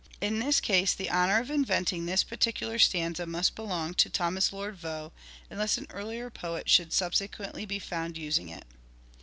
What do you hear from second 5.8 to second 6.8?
earlier poet